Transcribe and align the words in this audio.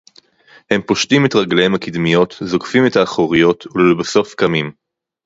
הֵם 0.73 0.81
פּוֹשְׁטִים 0.81 1.25
אֶת 1.25 1.35
רַגְלֵיהֶם 1.35 1.75
הַקִּדְמִיּוֹת, 1.75 2.33
זוֹקְפִים 2.43 2.85
אֶת 2.85 2.95
הָאֲחוֹרִיּוֹת, 2.95 3.67
וּלְבַסּוֹף 3.75 4.35
קָמִים 4.35 4.71